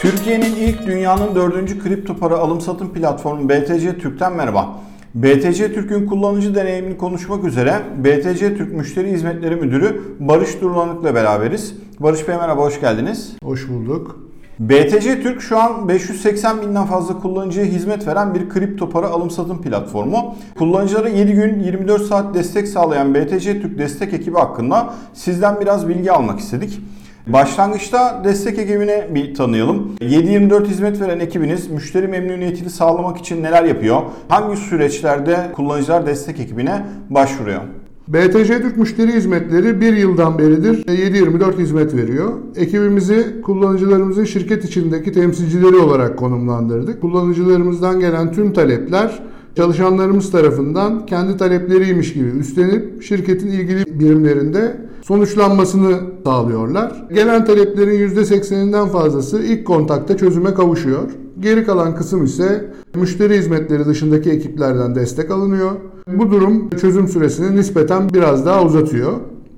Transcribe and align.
Türkiye'nin 0.00 0.56
ilk 0.56 0.86
dünyanın 0.86 1.34
dördüncü 1.34 1.82
kripto 1.82 2.16
para 2.16 2.38
alım 2.38 2.60
satım 2.60 2.92
platformu 2.92 3.48
BTC 3.48 3.98
Türk'ten 3.98 4.32
merhaba. 4.32 4.80
BTC 5.14 5.74
Türk'ün 5.74 6.06
kullanıcı 6.06 6.54
deneyimini 6.54 6.98
konuşmak 6.98 7.44
üzere 7.44 7.80
BTC 8.04 8.56
Türk 8.56 8.72
Müşteri 8.72 9.10
Hizmetleri 9.10 9.56
Müdürü 9.56 10.02
Barış 10.20 10.60
Durlanık'la 10.60 11.14
beraberiz. 11.14 11.74
Barış 11.98 12.28
Bey 12.28 12.36
merhaba, 12.36 12.62
hoş 12.62 12.80
geldiniz. 12.80 13.32
Hoş 13.44 13.68
bulduk. 13.68 14.20
BTC 14.58 15.22
Türk 15.22 15.42
şu 15.42 15.58
an 15.58 15.88
580 15.88 16.62
binden 16.62 16.86
fazla 16.86 17.20
kullanıcıya 17.20 17.66
hizmet 17.66 18.06
veren 18.06 18.34
bir 18.34 18.48
kripto 18.48 18.90
para 18.90 19.06
alım 19.06 19.30
satım 19.30 19.62
platformu. 19.62 20.34
Kullanıcılara 20.58 21.08
7 21.08 21.32
gün 21.32 21.60
24 21.60 22.02
saat 22.02 22.34
destek 22.34 22.68
sağlayan 22.68 23.14
BTC 23.14 23.62
Türk 23.62 23.78
destek 23.78 24.14
ekibi 24.14 24.38
hakkında 24.38 24.94
sizden 25.14 25.60
biraz 25.60 25.88
bilgi 25.88 26.12
almak 26.12 26.40
istedik. 26.40 26.80
Başlangıçta 27.26 28.22
destek 28.24 28.58
ekibini 28.58 29.04
bir 29.14 29.34
tanıyalım. 29.34 29.96
7-24 30.00 30.64
hizmet 30.64 31.00
veren 31.00 31.20
ekibiniz 31.20 31.70
müşteri 31.70 32.08
memnuniyetini 32.08 32.70
sağlamak 32.70 33.18
için 33.18 33.42
neler 33.42 33.64
yapıyor? 33.64 34.02
Hangi 34.28 34.56
süreçlerde 34.56 35.36
kullanıcılar 35.52 36.06
destek 36.06 36.40
ekibine 36.40 36.86
başvuruyor? 37.10 37.60
BTC 38.08 38.62
Türk 38.62 38.76
Müşteri 38.76 39.12
Hizmetleri 39.12 39.80
bir 39.80 39.96
yıldan 39.96 40.38
beridir 40.38 40.84
7-24 40.84 41.58
hizmet 41.58 41.94
veriyor. 41.94 42.32
Ekibimizi 42.56 43.42
kullanıcılarımızın 43.42 44.24
şirket 44.24 44.64
içindeki 44.64 45.12
temsilcileri 45.12 45.76
olarak 45.76 46.18
konumlandırdık. 46.18 47.00
Kullanıcılarımızdan 47.00 48.00
gelen 48.00 48.32
tüm 48.32 48.52
talepler 48.52 49.22
çalışanlarımız 49.56 50.30
tarafından 50.30 51.06
kendi 51.06 51.36
talepleriymiş 51.36 52.12
gibi 52.12 52.28
üstlenip 52.28 53.02
şirketin 53.02 53.48
ilgili 53.48 54.00
birimlerinde 54.00 54.76
sonuçlanmasını 55.02 56.00
sağlıyorlar. 56.24 57.04
Gelen 57.12 57.44
taleplerin 57.44 58.08
%80'inden 58.08 58.88
fazlası 58.88 59.42
ilk 59.42 59.66
kontakta 59.66 60.16
çözüme 60.16 60.54
kavuşuyor. 60.54 61.10
Geri 61.40 61.64
kalan 61.64 61.94
kısım 61.94 62.24
ise 62.24 62.70
müşteri 62.94 63.38
hizmetleri 63.38 63.86
dışındaki 63.86 64.30
ekiplerden 64.30 64.94
destek 64.94 65.30
alınıyor. 65.30 65.70
Bu 66.06 66.30
durum 66.30 66.70
çözüm 66.70 67.08
süresini 67.08 67.56
nispeten 67.56 68.08
biraz 68.14 68.46
daha 68.46 68.64
uzatıyor. 68.64 69.12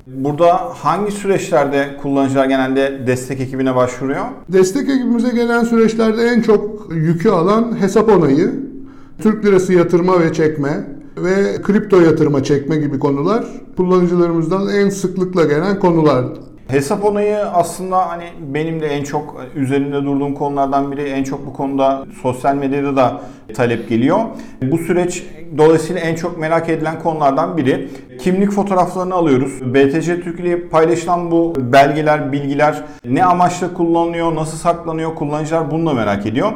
Burada 0.06 0.54
hangi 0.56 1.12
süreçlerde 1.12 1.96
kullanıcılar 2.02 2.46
genelde 2.46 3.00
destek 3.06 3.40
ekibine 3.40 3.76
başvuruyor? 3.76 4.24
Destek 4.48 4.82
ekibimize 4.82 5.30
gelen 5.30 5.64
süreçlerde 5.64 6.22
en 6.22 6.40
çok 6.42 6.88
yükü 6.94 7.28
alan 7.28 7.80
hesap 7.80 8.08
onayı, 8.08 8.52
Türk 9.18 9.44
lirası 9.44 9.72
yatırma 9.72 10.20
ve 10.20 10.32
çekme 10.32 10.84
ve 11.16 11.62
kripto 11.62 12.00
yatırma 12.00 12.44
çekme 12.44 12.76
gibi 12.76 12.98
konular 12.98 13.44
kullanıcılarımızdan 13.76 14.68
en 14.68 14.88
sıklıkla 14.88 15.44
gelen 15.44 15.78
konulardı. 15.78 16.40
Hesap 16.68 17.04
onayı 17.04 17.38
aslında 17.38 18.08
hani 18.10 18.24
benim 18.54 18.80
de 18.80 18.86
en 18.86 19.04
çok 19.04 19.46
üzerinde 19.54 20.04
durduğum 20.04 20.34
konulardan 20.34 20.92
biri. 20.92 21.02
En 21.02 21.24
çok 21.24 21.46
bu 21.46 21.52
konuda 21.52 22.06
sosyal 22.22 22.54
medyada 22.54 22.96
da 22.96 23.20
talep 23.52 23.88
geliyor. 23.88 24.18
Bu 24.62 24.78
süreç 24.78 25.24
dolayısıyla 25.58 26.00
en 26.00 26.14
çok 26.14 26.38
merak 26.38 26.68
edilen 26.68 27.02
konulardan 27.02 27.56
biri. 27.56 27.88
Kimlik 28.18 28.50
fotoğraflarını 28.50 29.14
alıyoruz. 29.14 29.74
BTC 29.74 30.20
Türk 30.20 30.40
ile 30.40 30.68
paylaşılan 30.68 31.30
bu 31.30 31.54
belgeler, 31.58 32.32
bilgiler 32.32 32.82
ne 33.04 33.24
amaçla 33.24 33.74
kullanılıyor, 33.74 34.34
nasıl 34.34 34.56
saklanıyor 34.56 35.14
kullanıcılar 35.14 35.70
bunu 35.70 35.86
da 35.86 35.94
merak 35.94 36.26
ediyor. 36.26 36.52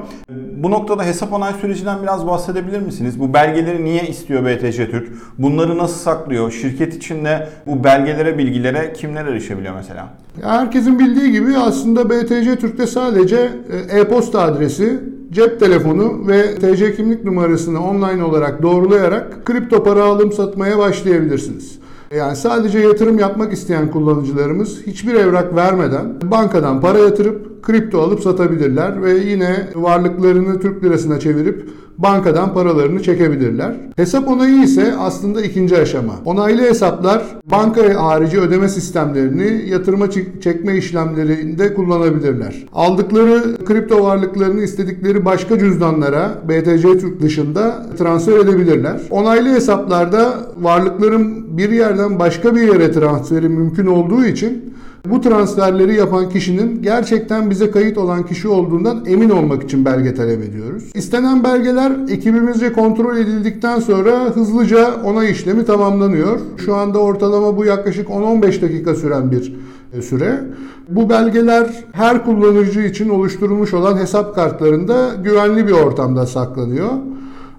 Bu 0.56 0.70
noktada 0.70 1.04
hesap 1.04 1.32
onay 1.32 1.52
sürecinden 1.60 2.02
biraz 2.02 2.26
bahsedebilir 2.26 2.80
misiniz? 2.80 3.20
Bu 3.20 3.34
belgeleri 3.34 3.84
niye 3.84 4.06
istiyor 4.06 4.44
BTC 4.44 4.90
Türk? 4.90 5.08
Bunları 5.38 5.78
nasıl 5.78 5.98
saklıyor? 5.98 6.50
Şirket 6.52 6.94
içinde 6.94 7.48
bu 7.66 7.84
belgelere, 7.84 8.38
bilgilere 8.38 8.92
kimler 8.92 9.26
erişebiliyor 9.26 9.74
mesela? 9.74 10.08
Herkesin 10.42 10.98
bildiği 10.98 11.32
gibi 11.32 11.58
aslında 11.58 12.10
BTC 12.10 12.56
Türk'te 12.56 12.86
sadece 12.86 13.50
e, 13.90 13.98
e-posta 13.98 14.42
adresi, 14.42 15.00
cep 15.32 15.60
telefonu 15.60 16.28
ve 16.28 16.54
TC 16.54 16.96
kimlik 16.96 17.24
numarasını 17.24 17.84
online 17.88 18.24
olarak 18.24 18.62
doğrulayarak 18.62 19.46
kripto 19.46 19.84
para 19.84 20.04
alım 20.04 20.32
satmaya 20.32 20.78
başlayabilirsiniz. 20.78 21.78
Yani 22.16 22.36
sadece 22.36 22.78
yatırım 22.78 23.18
yapmak 23.18 23.52
isteyen 23.52 23.90
kullanıcılarımız 23.90 24.86
hiçbir 24.86 25.14
evrak 25.14 25.56
vermeden 25.56 26.14
bankadan 26.22 26.80
para 26.80 26.98
yatırıp 26.98 27.55
kripto 27.66 28.00
alıp 28.00 28.20
satabilirler 28.20 29.02
ve 29.02 29.12
yine 29.18 29.68
varlıklarını 29.74 30.60
Türk 30.60 30.84
lirasına 30.84 31.20
çevirip 31.20 31.68
bankadan 31.98 32.54
paralarını 32.54 33.02
çekebilirler. 33.02 33.74
Hesap 33.96 34.28
onayı 34.28 34.62
ise 34.62 34.94
aslında 34.98 35.42
ikinci 35.42 35.78
aşama. 35.78 36.12
Onaylı 36.24 36.62
hesaplar 36.62 37.22
banka 37.50 38.02
harici 38.02 38.40
ödeme 38.40 38.68
sistemlerini 38.68 39.70
yatırıma 39.70 40.10
çekme 40.40 40.76
işlemlerinde 40.76 41.74
kullanabilirler. 41.74 42.66
Aldıkları 42.72 43.64
kripto 43.64 44.04
varlıklarını 44.04 44.62
istedikleri 44.62 45.24
başka 45.24 45.58
cüzdanlara 45.58 46.30
BTC 46.48 46.98
Türk 46.98 47.22
dışında 47.22 47.86
transfer 47.98 48.38
edebilirler. 48.38 49.00
Onaylı 49.10 49.48
hesaplarda 49.48 50.34
varlıkların 50.60 51.58
bir 51.58 51.70
yerden 51.70 52.18
başka 52.18 52.54
bir 52.54 52.60
yere 52.60 52.92
transferi 52.92 53.48
mümkün 53.48 53.86
olduğu 53.86 54.24
için 54.24 54.74
bu 55.10 55.20
transferleri 55.20 55.94
yapan 55.94 56.28
kişinin 56.28 56.82
gerçekten 56.82 57.50
bize 57.50 57.70
kayıt 57.70 57.98
olan 57.98 58.26
kişi 58.26 58.48
olduğundan 58.48 59.04
emin 59.06 59.30
olmak 59.30 59.62
için 59.62 59.84
belge 59.84 60.14
talep 60.14 60.42
ediyoruz. 60.42 60.84
İstenen 60.94 61.44
belgeler 61.44 61.92
ekibimizce 62.08 62.72
kontrol 62.72 63.16
edildikten 63.16 63.80
sonra 63.80 64.24
hızlıca 64.24 65.02
onay 65.04 65.30
işlemi 65.30 65.64
tamamlanıyor. 65.64 66.40
Şu 66.64 66.74
anda 66.74 66.98
ortalama 66.98 67.56
bu 67.56 67.64
yaklaşık 67.64 68.08
10-15 68.08 68.62
dakika 68.62 68.94
süren 68.94 69.30
bir 69.30 69.54
e, 69.92 70.02
süre. 70.02 70.40
Bu 70.88 71.10
belgeler 71.10 71.84
her 71.92 72.24
kullanıcı 72.24 72.80
için 72.80 73.08
oluşturulmuş 73.08 73.74
olan 73.74 73.96
hesap 73.96 74.34
kartlarında 74.34 75.14
güvenli 75.24 75.66
bir 75.66 75.72
ortamda 75.72 76.26
saklanıyor. 76.26 76.90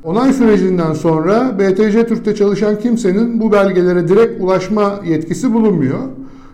Onay 0.03 0.34
sürecinden 0.34 0.94
sonra 0.94 1.59
BTC 1.59 2.07
Türk'te 2.07 2.36
çalışan 2.36 2.80
kimsenin 2.80 3.41
bu 3.41 3.52
belgelere 3.52 4.07
direkt 4.07 4.41
ulaşma 4.41 5.00
yetkisi 5.06 5.53
bulunmuyor. 5.53 6.00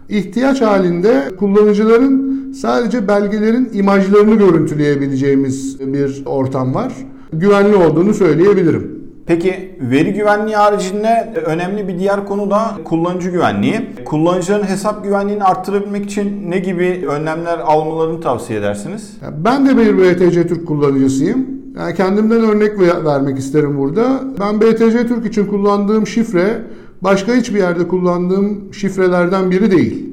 İhtiyaç 0.09 0.61
halinde 0.61 1.23
kullanıcıların 1.39 2.33
sadece 2.51 3.07
belgelerin 3.07 3.69
imajlarını 3.73 4.35
görüntüleyebileceğimiz 4.35 5.79
bir 5.79 6.23
ortam 6.25 6.73
var. 6.73 6.93
Güvenli 7.33 7.75
olduğunu 7.75 8.13
söyleyebilirim. 8.13 9.03
Peki 9.25 9.75
veri 9.81 10.13
güvenliği 10.13 10.55
haricinde 10.55 11.33
önemli 11.45 11.87
bir 11.87 11.99
diğer 11.99 12.25
konu 12.25 12.51
da 12.51 12.71
kullanıcı 12.85 13.29
güvenliği. 13.29 13.89
Kullanıcıların 14.05 14.63
hesap 14.63 15.03
güvenliğini 15.03 15.43
arttırabilmek 15.43 16.05
için 16.05 16.51
ne 16.51 16.59
gibi 16.59 17.05
önlemler 17.09 17.57
almalarını 17.57 18.21
tavsiye 18.21 18.59
edersiniz? 18.59 19.17
Ben 19.45 19.69
de 19.69 19.77
bir 19.77 19.97
BTC 19.97 20.47
Türk 20.47 20.67
kullanıcısıyım. 20.67 21.47
Yani 21.77 21.95
kendimden 21.95 22.41
örnek 22.41 22.79
vermek 22.79 23.37
isterim 23.37 23.77
burada. 23.77 24.21
Ben 24.39 24.61
BTC 24.61 25.07
Türk 25.07 25.25
için 25.25 25.45
kullandığım 25.45 26.07
şifre 26.07 26.61
başka 27.03 27.35
hiçbir 27.35 27.59
yerde 27.59 27.87
kullandığım 27.87 28.73
şifrelerden 28.73 29.51
biri 29.51 29.71
değil. 29.71 30.09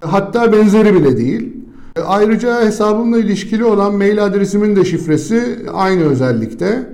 Hatta 0.00 0.52
benzeri 0.52 0.94
bile 0.94 1.16
değil. 1.16 1.52
Ayrıca 2.06 2.64
hesabımla 2.64 3.18
ilişkili 3.18 3.64
olan 3.64 3.94
mail 3.94 4.24
adresimin 4.24 4.76
de 4.76 4.84
şifresi 4.84 5.56
aynı 5.74 6.04
özellikte. 6.04 6.86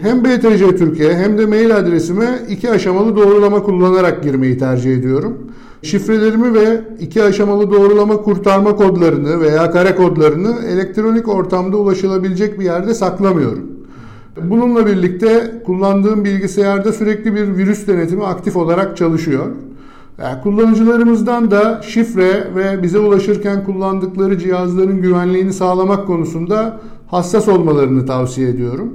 Hem 0.00 0.24
BTC 0.24 0.76
Türkiye 0.76 1.14
hem 1.14 1.38
de 1.38 1.46
mail 1.46 1.76
adresime 1.76 2.38
iki 2.48 2.70
aşamalı 2.70 3.16
doğrulama 3.16 3.62
kullanarak 3.62 4.22
girmeyi 4.22 4.58
tercih 4.58 4.96
ediyorum. 4.96 5.38
Şifrelerimi 5.82 6.54
ve 6.54 6.80
iki 7.00 7.22
aşamalı 7.22 7.70
doğrulama 7.70 8.16
kurtarma 8.16 8.76
kodlarını 8.76 9.40
veya 9.40 9.70
kare 9.70 9.94
kodlarını 9.94 10.54
elektronik 10.68 11.28
ortamda 11.28 11.76
ulaşılabilecek 11.76 12.60
bir 12.60 12.64
yerde 12.64 12.94
saklamıyorum. 12.94 13.81
Bununla 14.36 14.86
birlikte 14.86 15.62
kullandığım 15.66 16.24
bilgisayarda 16.24 16.92
sürekli 16.92 17.34
bir 17.34 17.56
virüs 17.56 17.86
denetimi 17.86 18.24
aktif 18.24 18.56
olarak 18.56 18.96
çalışıyor. 18.96 19.46
Yani 20.18 20.42
kullanıcılarımızdan 20.42 21.50
da 21.50 21.82
şifre 21.82 22.54
ve 22.54 22.82
bize 22.82 22.98
ulaşırken 22.98 23.64
kullandıkları 23.64 24.38
cihazların 24.38 25.02
güvenliğini 25.02 25.52
sağlamak 25.52 26.06
konusunda 26.06 26.80
hassas 27.06 27.48
olmalarını 27.48 28.06
tavsiye 28.06 28.48
ediyorum. 28.48 28.92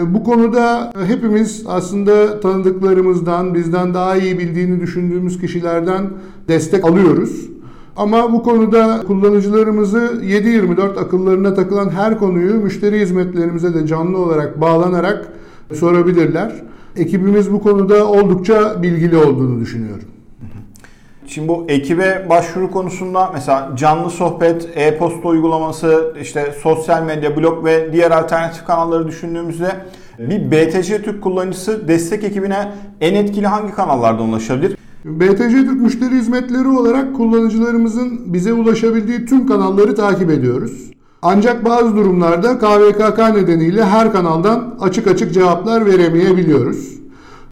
Bu 0.00 0.24
konuda 0.24 0.92
hepimiz 1.06 1.64
aslında 1.66 2.40
tanıdıklarımızdan, 2.40 3.54
bizden 3.54 3.94
daha 3.94 4.16
iyi 4.16 4.38
bildiğini 4.38 4.80
düşündüğümüz 4.80 5.40
kişilerden 5.40 6.10
destek 6.48 6.84
alıyoruz. 6.84 7.49
Ama 7.96 8.32
bu 8.32 8.42
konuda 8.42 9.02
kullanıcılarımızı 9.06 9.98
7-24 9.98 11.00
akıllarına 11.00 11.54
takılan 11.54 11.90
her 11.90 12.18
konuyu 12.18 12.54
müşteri 12.54 13.00
hizmetlerimize 13.00 13.74
de 13.74 13.86
canlı 13.86 14.18
olarak 14.18 14.60
bağlanarak 14.60 15.28
sorabilirler. 15.74 16.52
Ekibimiz 16.96 17.52
bu 17.52 17.62
konuda 17.62 18.06
oldukça 18.06 18.82
bilgili 18.82 19.16
olduğunu 19.16 19.60
düşünüyorum. 19.60 20.04
Şimdi 21.26 21.48
bu 21.48 21.64
ekibe 21.68 22.26
başvuru 22.30 22.70
konusunda 22.70 23.30
mesela 23.34 23.72
canlı 23.76 24.10
sohbet, 24.10 24.68
e-posta 24.74 25.28
uygulaması, 25.28 26.14
işte 26.22 26.54
sosyal 26.62 27.02
medya, 27.02 27.36
blog 27.36 27.64
ve 27.64 27.92
diğer 27.92 28.10
alternatif 28.10 28.64
kanalları 28.64 29.08
düşündüğümüzde 29.08 29.68
bir 30.18 30.50
BTC 30.50 31.02
Türk 31.02 31.22
kullanıcısı 31.22 31.88
destek 31.88 32.24
ekibine 32.24 32.72
en 33.00 33.14
etkili 33.14 33.46
hangi 33.46 33.72
kanallardan 33.72 34.28
ulaşabilir? 34.28 34.76
BTC 35.04 35.50
Türk 35.50 35.80
müşteri 35.80 36.14
hizmetleri 36.14 36.68
olarak 36.68 37.16
kullanıcılarımızın 37.16 38.20
bize 38.26 38.52
ulaşabildiği 38.52 39.24
tüm 39.24 39.46
kanalları 39.46 39.94
takip 39.94 40.30
ediyoruz. 40.30 40.90
Ancak 41.22 41.64
bazı 41.64 41.96
durumlarda 41.96 42.58
KVKK 42.58 43.18
nedeniyle 43.18 43.84
her 43.84 44.12
kanaldan 44.12 44.74
açık 44.80 45.06
açık 45.06 45.34
cevaplar 45.34 45.86
veremeyebiliyoruz. 45.86 47.00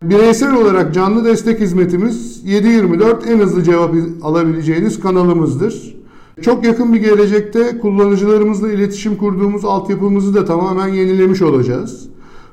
Bireysel 0.03 0.55
olarak 0.55 0.95
canlı 0.95 1.25
destek 1.25 1.61
hizmetimiz 1.61 2.43
7/24 2.45 3.27
en 3.27 3.39
hızlı 3.39 3.63
cevap 3.63 3.95
alabileceğiniz 4.23 5.01
kanalımızdır. 5.01 5.95
Çok 6.43 6.65
yakın 6.65 6.93
bir 6.93 7.01
gelecekte 7.01 7.79
kullanıcılarımızla 7.79 8.73
iletişim 8.73 9.17
kurduğumuz 9.17 9.65
altyapımızı 9.65 10.35
da 10.35 10.45
tamamen 10.45 10.89
yenilemiş 10.89 11.43
olacağız. 11.43 12.09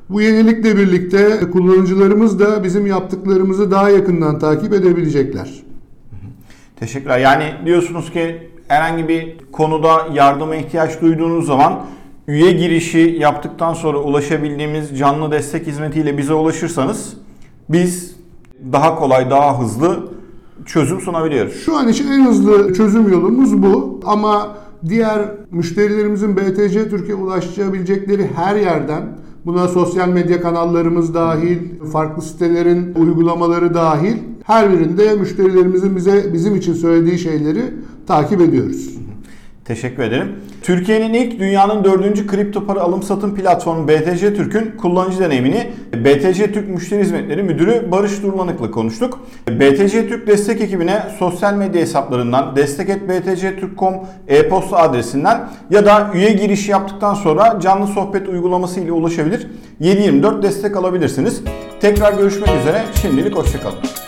Bu 0.09 0.21
yenilikle 0.21 0.77
birlikte 0.77 1.39
kullanıcılarımız 1.51 2.39
da 2.39 2.63
bizim 2.63 2.85
yaptıklarımızı 2.85 3.71
daha 3.71 3.89
yakından 3.89 4.39
takip 4.39 4.73
edebilecekler. 4.73 5.49
Teşekkürler. 6.79 7.19
Yani 7.19 7.53
diyorsunuz 7.65 8.11
ki 8.11 8.49
herhangi 8.67 9.07
bir 9.07 9.37
konuda 9.51 10.07
yardıma 10.13 10.55
ihtiyaç 10.55 11.01
duyduğunuz 11.01 11.45
zaman 11.45 11.85
üye 12.27 12.51
girişi 12.51 13.17
yaptıktan 13.19 13.73
sonra 13.73 13.97
ulaşabildiğimiz 13.97 14.99
canlı 14.99 15.31
destek 15.31 15.67
hizmetiyle 15.67 16.17
bize 16.17 16.33
ulaşırsanız 16.33 17.13
biz 17.69 18.15
daha 18.71 18.95
kolay, 18.95 19.29
daha 19.29 19.61
hızlı 19.61 20.09
çözüm 20.65 21.01
sunabiliyoruz. 21.01 21.63
Şu 21.65 21.77
an 21.77 21.87
için 21.87 22.11
en 22.11 22.25
hızlı 22.25 22.73
çözüm 22.73 23.11
yolumuz 23.11 23.63
bu 23.63 23.99
ama 24.05 24.57
diğer 24.87 25.21
müşterilerimizin 25.51 26.37
BTC 26.37 26.89
Türkiye 26.89 27.15
ulaşabilecekleri 27.15 28.29
her 28.35 28.55
yerden 28.55 29.03
buna 29.45 29.68
sosyal 29.68 30.09
medya 30.09 30.42
kanallarımız 30.42 31.13
dahil, 31.13 31.57
farklı 31.92 32.21
sitelerin 32.21 32.95
uygulamaları 32.95 33.74
dahil 33.74 34.15
her 34.44 34.74
birinde 34.74 35.15
müşterilerimizin 35.15 35.95
bize 35.95 36.33
bizim 36.33 36.56
için 36.56 36.74
söylediği 36.74 37.19
şeyleri 37.19 37.62
takip 38.07 38.42
ediyoruz. 38.42 38.89
Teşekkür 39.65 40.03
ederim. 40.03 40.27
Türkiye'nin 40.65 41.13
ilk 41.13 41.39
dünyanın 41.39 41.83
dördüncü 41.83 42.27
kripto 42.27 42.65
para 42.65 42.81
alım 42.81 43.03
satım 43.03 43.35
platformu 43.35 43.88
BTC 43.88 44.33
Türk'ün 44.33 44.71
kullanıcı 44.77 45.19
deneyimini 45.19 45.71
BTC 45.94 46.51
Türk 46.51 46.69
Müşteri 46.69 47.01
Hizmetleri 47.01 47.44
Müdürü 47.44 47.91
Barış 47.91 48.23
Durmanık'la 48.23 48.71
konuştuk. 48.71 49.19
BTC 49.50 50.07
Türk 50.07 50.27
destek 50.27 50.62
ekibine 50.62 51.03
sosyal 51.19 51.53
medya 51.53 51.81
hesaplarından 51.81 52.56
destek.btctürk.com 52.56 53.94
e-posta 54.27 54.77
adresinden 54.77 55.50
ya 55.69 55.85
da 55.85 56.12
üye 56.13 56.31
girişi 56.31 56.71
yaptıktan 56.71 57.13
sonra 57.13 57.59
canlı 57.59 57.88
sohbet 57.88 58.29
uygulaması 58.29 58.79
ile 58.79 58.91
ulaşabilir. 58.91 59.47
7/24 59.81 60.44
destek 60.44 60.77
alabilirsiniz. 60.77 61.41
Tekrar 61.81 62.13
görüşmek 62.13 62.50
üzere. 62.62 62.81
Şimdilik 63.01 63.35
hoşçakalın. 63.35 64.04